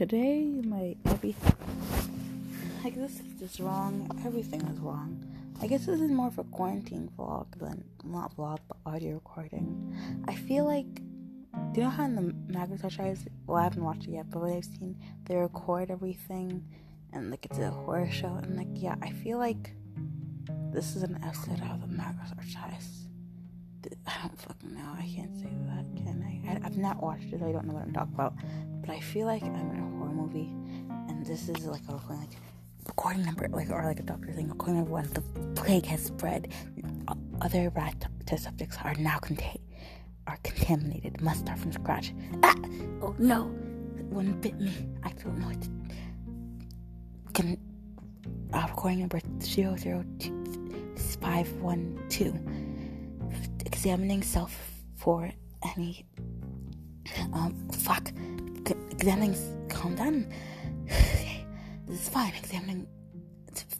today 0.00 0.46
my 0.64 0.96
every 1.04 1.36
like 2.82 2.94
this 2.94 3.20
is 3.20 3.38
just 3.38 3.60
wrong. 3.60 4.10
Everything 4.24 4.62
is 4.62 4.78
wrong. 4.78 5.22
I 5.60 5.66
guess 5.66 5.84
this 5.84 6.00
is 6.00 6.10
more 6.10 6.28
of 6.28 6.38
a 6.38 6.44
quarantine 6.44 7.10
vlog 7.18 7.48
than 7.58 7.84
not 8.02 8.34
vlog 8.34 8.60
but 8.66 8.78
audio 8.86 9.12
recording. 9.12 9.94
I 10.26 10.36
feel 10.36 10.64
like 10.64 10.86
do 10.94 11.74
you 11.74 11.82
know 11.82 11.90
how 11.90 12.04
in 12.04 12.14
the 12.14 12.34
Magnus 12.50 12.82
Archives 12.82 13.26
well 13.46 13.58
I 13.58 13.64
haven't 13.64 13.84
watched 13.84 14.04
it 14.04 14.12
yet, 14.12 14.30
but 14.30 14.40
what 14.40 14.52
I've 14.52 14.64
seen 14.64 14.96
they 15.26 15.36
record 15.36 15.90
everything 15.90 16.64
and 17.12 17.30
like 17.30 17.44
it's 17.44 17.58
a 17.58 17.70
horror 17.70 18.10
show 18.10 18.38
and 18.42 18.56
like 18.56 18.68
yeah, 18.72 18.94
I 19.02 19.10
feel 19.10 19.36
like 19.36 19.74
this 20.72 20.96
is 20.96 21.02
an 21.02 21.20
episode 21.22 21.60
of 21.60 21.82
the 21.82 21.88
Magnus 21.88 22.30
Archives. 22.38 22.99
I 24.06 24.12
don't 24.22 24.40
fucking 24.40 24.74
know. 24.74 24.92
I 24.96 25.10
can't 25.14 25.36
say 25.36 25.50
that, 25.66 25.84
can 25.96 26.24
I? 26.24 26.52
I? 26.52 26.66
I've 26.66 26.76
not 26.76 27.02
watched 27.02 27.32
it. 27.32 27.42
I 27.42 27.52
don't 27.52 27.66
know 27.66 27.74
what 27.74 27.82
I'm 27.82 27.92
talking 27.92 28.14
about. 28.14 28.34
But 28.80 28.90
I 28.90 29.00
feel 29.00 29.26
like 29.26 29.42
I'm 29.42 29.54
in 29.54 29.78
a 29.78 29.98
horror 29.98 30.12
movie, 30.12 30.52
and 31.08 31.24
this 31.24 31.48
is 31.48 31.64
like 31.66 31.82
a 31.88 31.94
recording, 31.94 32.20
like 32.20 32.38
recording 32.86 33.24
number, 33.24 33.48
like 33.48 33.70
or 33.70 33.84
like 33.84 34.00
a 34.00 34.02
doctor 34.02 34.32
thing. 34.32 34.48
Recording 34.48 34.76
number 34.76 34.90
one: 34.90 35.08
the 35.12 35.22
plague 35.60 35.86
has 35.86 36.04
spread. 36.04 36.52
Other 37.40 37.70
rat 37.70 38.06
test 38.26 38.44
subjects 38.44 38.76
are 38.84 38.94
now 38.94 39.18
contained, 39.18 39.64
are 40.26 40.38
contaminated. 40.42 41.20
Must 41.20 41.40
start 41.40 41.58
from 41.58 41.72
scratch. 41.72 42.12
Ah! 42.42 42.54
Oh 43.02 43.14
no! 43.18 43.44
One 44.10 44.32
bit 44.40 44.58
me. 44.60 44.72
I 45.02 45.10
don't 45.12 45.38
know 45.38 45.46
what 45.46 45.62
to. 45.62 45.70
Can 47.32 47.58
uh, 48.52 48.66
recording 48.68 49.00
number 49.00 49.20
zero 49.40 49.76
zero 49.76 50.04
two 50.18 50.44
five 51.20 51.50
one 51.54 51.98
two 52.08 52.32
examining 53.80 54.22
self 54.22 54.54
for 54.94 55.30
any 55.74 56.04
um 57.32 57.54
fuck 57.72 58.12
examining 58.90 59.34
calm 59.70 59.94
down. 59.94 60.28
This 61.86 62.02
is 62.02 62.08
fine 62.10 62.34
examining 62.38 62.86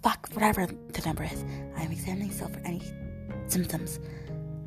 fuck 0.02 0.26
whatever 0.32 0.66
the 0.66 1.02
number 1.04 1.24
is. 1.24 1.44
I'm 1.76 1.92
examining 1.92 2.30
self 2.30 2.54
for 2.54 2.60
any 2.60 2.80
symptoms. 3.46 4.00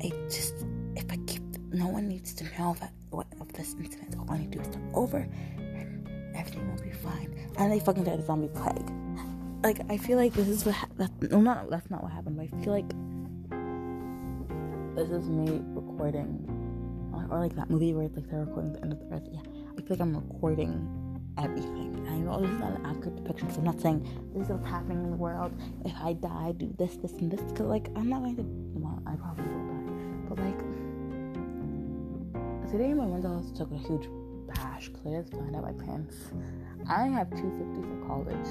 I 0.04 0.12
just 0.30 0.54
if 0.94 1.10
i 1.10 1.16
keep 1.26 1.42
no 1.72 1.88
one 1.88 2.06
needs 2.06 2.32
to 2.34 2.44
know 2.56 2.76
that 2.78 2.92
what 3.10 3.26
of 3.40 3.52
this 3.54 3.74
incident 3.74 4.14
all 4.16 4.30
i 4.30 4.38
need 4.38 4.52
to 4.52 4.58
do 4.58 4.62
is 4.62 4.68
start 4.68 4.84
over 4.94 5.28
and 5.58 6.08
everything 6.36 6.64
will 6.70 6.80
be 6.80 6.92
fine. 6.92 7.34
And 7.58 7.72
they 7.72 7.80
fucking 7.80 8.04
died 8.04 8.20
of 8.20 8.26
zombie 8.26 8.54
plague. 8.54 8.88
Like 9.64 9.80
i 9.90 9.96
feel 9.96 10.16
like 10.16 10.32
this 10.32 10.46
is 10.46 10.64
what 10.64 10.76
ha- 10.76 10.94
that, 10.98 11.10
no 11.32 11.40
not 11.40 11.70
that's 11.70 11.90
not 11.90 12.04
what 12.04 12.12
happened 12.12 12.36
but 12.36 12.44
i 12.44 12.62
feel 12.62 12.72
like 12.72 12.92
this 14.94 15.10
is 15.10 15.28
me 15.28 15.60
recording, 15.74 16.46
or 17.28 17.40
like 17.40 17.56
that 17.56 17.68
movie 17.68 17.92
where 17.92 18.04
it's 18.04 18.14
like 18.14 18.30
they're 18.30 18.44
recording 18.44 18.74
the 18.74 18.82
end 18.82 18.92
of 18.92 19.00
the 19.00 19.06
earth. 19.12 19.26
Yeah, 19.28 19.40
I 19.76 19.80
feel 19.80 19.86
like 19.90 20.00
I'm 20.00 20.14
recording 20.14 20.88
everything. 21.36 22.06
I 22.08 22.18
know 22.18 22.40
this 22.40 22.48
is 22.48 22.60
not 22.60 22.76
an 22.78 22.86
accurate 22.86 23.16
depiction, 23.16 23.50
so 23.50 23.58
I'm 23.58 23.64
not 23.64 23.80
saying 23.80 24.06
this 24.32 24.44
is 24.44 24.50
what's 24.50 24.64
happening 24.64 24.98
in 24.98 25.10
the 25.10 25.16
world. 25.16 25.52
If 25.84 25.92
I 26.00 26.12
die, 26.12 26.52
do 26.56 26.72
this, 26.78 26.94
this, 26.98 27.10
and 27.14 27.28
this. 27.28 27.40
Because 27.40 27.66
like 27.66 27.88
I'm 27.96 28.08
not 28.08 28.22
going 28.22 28.36
to. 28.36 28.44
Well, 28.78 29.02
I 29.04 29.16
probably 29.16 29.46
will 29.46 29.66
die, 29.66 29.82
but 30.28 30.38
like 30.38 30.60
today, 32.70 32.94
my 32.94 33.06
mental 33.06 33.40
just 33.42 33.56
took 33.56 33.72
a 33.72 33.76
huge 33.76 34.08
bash. 34.46 34.90
Claire 35.02 35.22
is 35.22 35.28
fine 35.30 35.56
out 35.56 35.64
my 35.64 35.72
pants. 35.84 36.30
I 36.88 37.08
have 37.08 37.30
250 37.30 37.82
for 37.82 37.98
college. 38.06 38.46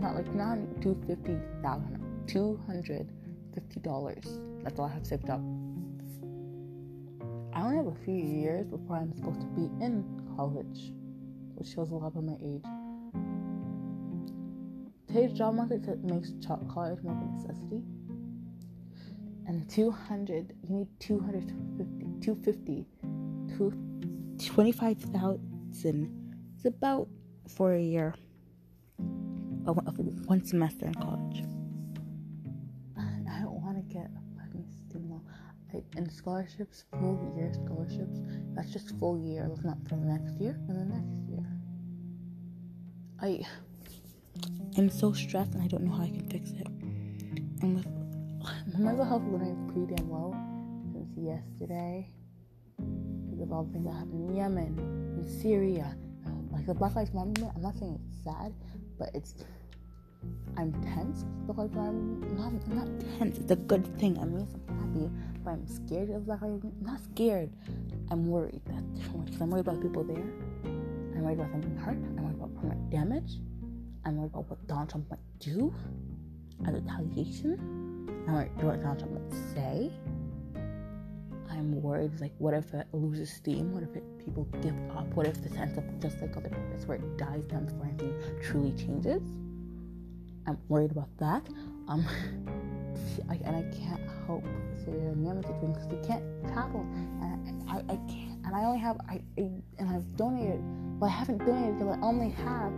Not 0.00 0.14
like 0.14 0.32
not 0.34 0.56
250,000, 0.80 2.24
200 2.26 3.12
$50. 3.52 4.64
That's 4.64 4.78
all 4.78 4.86
I 4.86 4.92
have 4.92 5.06
saved 5.06 5.30
up. 5.30 5.40
I 7.54 7.62
only 7.62 7.76
have 7.76 7.86
a 7.86 7.94
few 8.04 8.14
years 8.14 8.66
before 8.66 8.96
I'm 8.96 9.14
supposed 9.14 9.40
to 9.40 9.46
be 9.48 9.70
in 9.84 10.04
college, 10.36 10.92
which 11.54 11.68
shows 11.68 11.90
a 11.90 11.94
lot 11.94 12.08
about 12.08 12.24
my 12.24 12.36
age. 12.42 12.64
Today's 15.06 15.32
job 15.36 15.54
market 15.54 15.86
makes 16.02 16.32
college 16.72 17.02
more 17.02 17.12
of 17.12 17.20
a 17.20 17.24
necessity. 17.36 17.82
And 19.46 19.68
200, 19.68 20.54
you 20.62 20.74
need 20.74 20.88
250, 21.00 22.24
250 22.24 22.86
25,000 24.38 26.34
is 26.58 26.66
about 26.66 27.08
for 27.48 27.74
a 27.74 27.80
year, 27.80 28.14
uh, 29.66 29.70
uh, 29.70 29.74
one 30.26 30.44
semester 30.44 30.86
in 30.86 30.94
college. 30.94 31.42
And 35.96 36.10
scholarships, 36.10 36.84
full 36.92 37.34
year 37.36 37.52
scholarships, 37.52 38.20
that's 38.54 38.70
just 38.72 38.98
full 38.98 39.18
year. 39.18 39.46
That's 39.48 39.64
not 39.64 39.78
for 39.88 39.96
the 39.96 40.06
next 40.06 40.40
year 40.40 40.58
and 40.68 40.78
the 40.80 40.94
next 40.94 41.28
year. 41.28 41.46
I 43.20 43.44
I'm 44.78 44.88
so 44.88 45.12
stressed 45.12 45.54
and 45.54 45.62
I 45.62 45.66
don't 45.66 45.84
know 45.84 45.92
how 45.92 46.04
I 46.04 46.08
can 46.08 46.28
fix 46.28 46.50
it. 46.50 46.66
And 47.62 47.76
with 47.76 47.86
my 48.78 48.78
mental 48.78 49.04
health 49.04 49.22
is 49.22 49.28
running 49.28 49.70
pretty 49.72 49.94
damn 49.94 50.10
low 50.10 50.34
since 50.92 51.16
yesterday 51.16 52.08
because 52.78 53.40
of 53.42 53.52
all 53.52 53.64
the 53.64 53.72
things 53.72 53.84
that 53.86 53.92
happened 53.92 54.30
in 54.30 54.36
Yemen, 54.36 55.18
in 55.18 55.40
Syria. 55.40 55.96
Like 56.50 56.66
the 56.66 56.74
Black 56.74 56.94
Lives 56.94 57.14
Matter 57.14 57.26
movement, 57.26 57.52
I'm 57.56 57.62
not 57.62 57.78
saying 57.78 57.98
it's 58.08 58.24
sad, 58.24 58.52
but 58.98 59.10
it's 59.14 59.34
I'm 60.56 60.72
tense 60.82 61.24
because 61.46 61.70
I'm 61.76 62.20
not, 62.36 62.52
I'm 62.68 62.76
not 62.76 63.18
tense. 63.18 63.38
It's 63.38 63.50
a 63.50 63.56
good 63.56 63.86
thing. 63.98 64.18
I'm 64.18 64.36
happy, 64.36 65.10
but 65.44 65.50
I'm 65.52 65.66
scared 65.66 66.10
of 66.10 66.28
like 66.28 66.42
I'm 66.42 66.60
not 66.80 67.00
scared. 67.12 67.50
I'm 68.10 68.26
worried. 68.26 68.60
That's 68.66 68.82
different 68.98 69.26
because 69.26 69.40
I'm 69.40 69.50
worried 69.50 69.66
about 69.66 69.80
people 69.82 70.04
there. 70.04 70.24
I'm 70.64 71.22
worried 71.22 71.38
about 71.38 71.52
them 71.52 71.60
being 71.60 71.76
hurt. 71.76 71.96
I'm 71.96 72.22
worried 72.22 72.36
about 72.36 72.54
permanent 72.56 72.90
damage. 72.90 73.38
I'm 74.04 74.16
worried 74.16 74.30
about 74.32 74.50
what 74.50 74.66
Donald 74.66 74.90
Trump 74.90 75.10
might 75.10 75.20
do 75.38 75.74
as 76.66 76.74
retaliation. 76.74 78.04
I'm 78.26 78.34
worried 78.34 78.50
about 78.56 78.64
what 78.64 78.80
Donald 78.80 78.98
Trump 78.98 79.14
might 79.14 79.54
say. 79.54 79.92
I'm 81.50 81.80
worried 81.80 82.20
like 82.20 82.32
what 82.38 82.54
if 82.54 82.72
it 82.74 82.86
loses 82.92 83.32
steam? 83.32 83.72
What 83.72 83.82
if 83.82 83.94
it, 83.94 84.04
people 84.18 84.44
give 84.62 84.74
up? 84.96 85.06
What 85.14 85.26
if 85.26 85.42
the 85.42 85.48
sense 85.50 85.76
of 85.76 85.84
just 86.00 86.20
like 86.20 86.36
other 86.36 86.48
places 86.48 86.86
where 86.86 86.98
it 86.98 87.18
dies 87.18 87.44
down 87.44 87.66
before 87.66 87.86
anything 87.86 88.14
truly 88.42 88.72
changes? 88.72 89.22
I'm 90.46 90.58
worried 90.68 90.90
about 90.90 91.16
that. 91.18 91.46
Um, 91.88 92.04
I, 93.28 93.34
and 93.44 93.56
I 93.56 93.62
can't 93.76 94.00
help 94.26 94.44
Yemen 94.86 95.42
situation 95.42 95.72
because 95.72 95.88
they 95.88 96.08
can't 96.08 96.24
travel, 96.52 96.80
and 97.20 97.70
I, 97.70 97.78
I, 97.78 97.96
can't. 98.10 98.44
And 98.44 98.54
I 98.54 98.64
only 98.64 98.78
have 98.78 98.96
I, 99.08 99.20
I, 99.38 99.50
and 99.78 99.88
I've 99.90 100.16
donated. 100.16 100.60
Well, 100.98 101.10
I 101.10 101.12
haven't 101.12 101.38
donated 101.38 101.78
because 101.78 101.96
I 101.96 102.00
only 102.02 102.30
have 102.30 102.72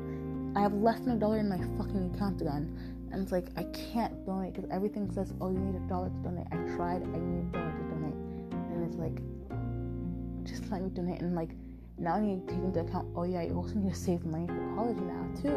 I 0.56 0.60
have 0.60 0.74
less 0.74 1.00
than 1.00 1.16
a 1.16 1.16
dollar 1.16 1.38
in 1.38 1.48
my 1.48 1.58
fucking 1.78 2.14
account 2.14 2.40
again, 2.40 2.76
and 3.12 3.22
it's 3.22 3.32
like 3.32 3.48
I 3.56 3.64
can't 3.72 4.24
donate 4.26 4.54
because 4.54 4.70
everything 4.70 5.10
says 5.10 5.32
oh 5.40 5.50
you 5.50 5.58
need 5.58 5.76
a 5.76 5.88
dollar 5.88 6.10
to 6.10 6.16
donate. 6.16 6.46
I 6.52 6.56
tried, 6.76 7.02
I 7.02 7.18
need 7.18 7.48
a 7.48 7.52
dollar 7.52 7.72
to 7.72 7.84
donate, 7.88 8.14
and 8.70 8.84
it's 8.84 8.96
like 8.96 9.16
just 10.44 10.70
let 10.70 10.82
me 10.82 10.90
donate. 10.90 11.20
And 11.22 11.34
like 11.34 11.50
now 11.98 12.14
I 12.14 12.20
need 12.20 12.46
to 12.46 12.54
take 12.54 12.62
into 12.62 12.80
account 12.80 13.08
oh 13.16 13.24
yeah 13.24 13.42
you 13.42 13.54
also 13.54 13.74
need 13.74 13.92
to 13.92 13.98
save 13.98 14.24
money 14.24 14.46
for 14.46 14.74
college 14.76 14.98
now 14.98 15.26
too, 15.40 15.56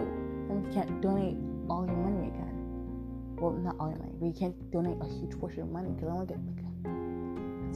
and 0.49 0.65
you 0.65 0.73
can't 0.73 1.01
donate 1.01 1.37
all 1.69 1.85
your 1.85 1.95
money 1.95 2.27
again. 2.27 2.46
Well, 3.37 3.51
not 3.53 3.75
all 3.79 3.89
your 3.89 3.99
money, 3.99 4.13
but 4.19 4.25
you 4.25 4.33
can't 4.33 4.71
donate 4.71 4.97
a 5.01 5.05
huge 5.05 5.39
portion 5.39 5.61
of 5.61 5.69
money 5.69 5.91
because 5.91 6.09
I 6.09 6.19
to 6.19 6.25
get 6.25 6.37
like. 6.37 6.57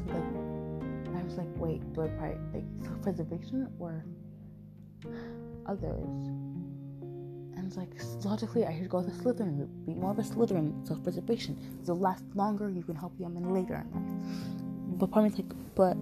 Like, 0.07 1.21
I 1.21 1.23
was 1.23 1.37
like, 1.37 1.47
wait, 1.55 1.93
do 1.93 2.01
I 2.01 2.07
prior 2.07 2.39
like 2.53 2.63
self-preservation 2.83 3.69
or 3.79 4.03
others? 5.67 6.27
And 7.55 7.67
it's 7.67 7.77
like 7.77 7.91
logically, 8.25 8.65
I 8.65 8.77
should 8.77 8.89
go 8.89 9.01
the 9.01 9.11
Slytherin 9.11 9.59
route, 9.59 9.85
be 9.85 9.93
more 9.93 10.11
of 10.11 10.19
a 10.19 10.23
Slytherin 10.23 10.85
self-preservation. 10.87 11.57
It'll 11.83 11.99
last 11.99 12.23
longer. 12.33 12.69
You 12.69 12.83
can 12.83 12.95
help 12.95 13.17
them 13.19 13.53
later 13.53 13.75
in 13.75 13.91
life. 13.91 14.99
But 14.99 15.11
part 15.11 15.27
of 15.27 15.37
like, 15.37 15.53
but 15.75 15.95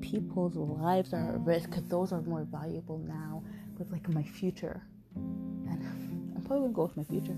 people's 0.00 0.56
lives 0.56 1.12
are 1.12 1.34
at 1.34 1.40
risk 1.40 1.70
because 1.70 1.84
those 1.84 2.12
are 2.12 2.22
more 2.22 2.44
valuable 2.44 2.98
now 2.98 3.42
with 3.78 3.90
like 3.90 4.08
my 4.08 4.22
future 4.22 4.82
And 5.14 5.68
I'm 6.36 6.42
probably 6.42 6.64
gonna 6.64 6.72
go 6.72 6.84
with 6.84 6.96
my 6.96 7.04
future. 7.04 7.36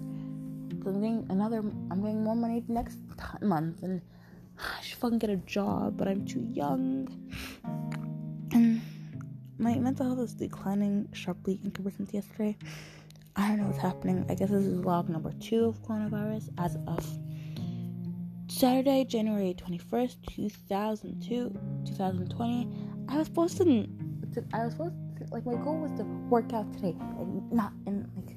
I'm 0.86 1.00
getting 1.00 1.26
another, 1.30 1.58
I'm 1.58 2.00
getting 2.00 2.24
more 2.24 2.34
money 2.34 2.64
next 2.68 2.98
month, 3.42 3.82
and 3.82 4.00
I 4.58 4.82
should 4.82 4.98
fucking 4.98 5.18
get 5.18 5.30
a 5.30 5.36
job, 5.36 5.96
but 5.96 6.08
I'm 6.08 6.24
too 6.26 6.46
young. 6.52 7.08
And 8.52 8.80
my 9.58 9.76
mental 9.76 10.06
health 10.06 10.20
is 10.20 10.34
declining 10.34 11.08
sharply 11.12 11.60
in 11.64 11.70
comparison 11.70 12.06
to 12.06 12.14
yesterday. 12.14 12.56
I 13.36 13.48
don't 13.48 13.58
know 13.58 13.66
what's 13.66 13.78
happening. 13.78 14.26
I 14.28 14.34
guess 14.34 14.50
this 14.50 14.64
is 14.64 14.84
log 14.84 15.08
number 15.08 15.32
two 15.40 15.66
of 15.66 15.82
coronavirus 15.82 16.48
as 16.58 16.76
of 16.86 17.06
Saturday, 18.48 19.04
January 19.04 19.54
21st, 19.54 20.16
2002, 20.34 21.58
2020. 21.86 22.68
I 23.08 23.16
was 23.16 23.26
supposed 23.26 23.56
to, 23.58 23.86
I 24.52 24.64
was 24.64 24.72
supposed 24.72 24.94
to, 25.18 25.24
like, 25.30 25.46
my 25.46 25.54
goal 25.54 25.78
was 25.78 25.92
to 25.98 26.04
work 26.28 26.52
out 26.52 26.72
today, 26.72 26.96
and 27.18 27.50
not 27.52 27.72
in, 27.86 28.10
like, 28.16 28.36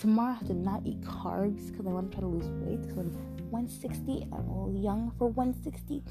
tomorrow 0.00 0.32
I 0.32 0.34
have 0.34 0.46
to 0.48 0.54
not 0.54 0.82
eat 0.84 1.00
carbs 1.00 1.70
because 1.70 1.86
I 1.86 1.90
want 1.90 2.10
to 2.10 2.18
try 2.18 2.20
to 2.22 2.28
lose 2.28 2.48
weight 2.62 2.82
because 2.82 2.98
I'm 2.98 3.12
160 3.50 4.28
I'm 4.32 4.48
a 4.48 4.64
little 4.64 4.82
young 4.82 5.12
for 5.18 5.28
160 5.28 6.02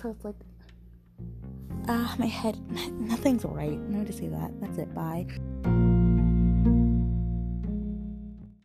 so 0.00 0.10
it's 0.10 0.24
like 0.24 0.36
ah 1.88 2.14
my 2.18 2.26
head 2.26 2.58
nothing's 3.00 3.44
right. 3.44 3.78
No 3.78 4.04
to 4.04 4.12
say 4.12 4.28
that. 4.28 4.52
That's 4.60 4.78
it. 4.78 4.94
Bye 4.94 5.26